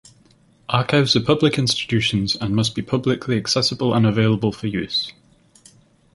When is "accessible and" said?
3.37-4.07